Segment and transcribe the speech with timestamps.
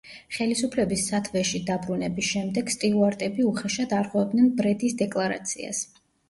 [0.35, 5.85] ხელისუფლების სათვეში დაბრუნების შემდეგ სტიუარტები უხეშად არღვევდნენ ბრედის დეკლარაციას.